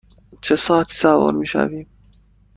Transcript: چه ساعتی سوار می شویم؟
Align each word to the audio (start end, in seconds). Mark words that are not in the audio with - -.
چه 0.41 0.55
ساعتی 0.55 0.95
سوار 0.95 1.33
می 1.33 1.47
شویم؟ 1.47 1.87